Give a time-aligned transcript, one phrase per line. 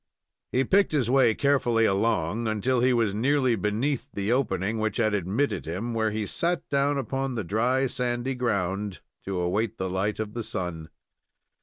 [0.51, 5.13] He picked his way carefully along until he was nearly beneath the opening which had
[5.13, 10.19] admitted him, where he sat down upon the dry, sandy ground to await the light
[10.19, 10.89] of the sun.